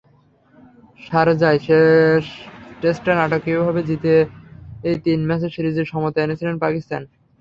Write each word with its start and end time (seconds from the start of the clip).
শারজায় 0.99 1.59
শেষ 1.67 2.23
টেস্টটা 2.81 3.13
নাটকীয়ভাবে 3.19 3.81
জিতেই 3.89 4.95
তিন 5.05 5.19
ম্যাচের 5.27 5.51
সিরিজে 5.55 5.83
সমতা 5.91 6.19
এনেছিল 6.21 6.47
পাকিস্তান। 6.65 7.01